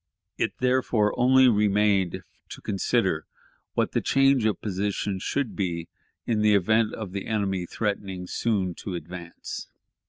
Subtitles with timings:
[0.35, 3.27] It, therefore, only remained to consider
[3.75, 5.89] what change of position should be
[6.25, 9.67] made in the event of the enemy threatening soon to advance.